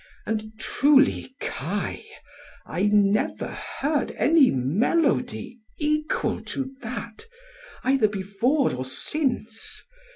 [0.25, 2.03] And truly, Kai,
[2.65, 7.27] I never heard any melody equal to that,
[7.83, 9.83] either before or since.